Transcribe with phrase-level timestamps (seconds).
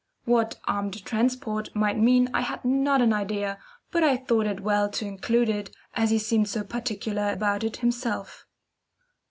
[0.25, 3.59] What "Armed Transport" might mean I had not an idea,
[3.91, 7.77] but I thought it well to include it, as he seemed so particular about it
[7.77, 8.47] himself.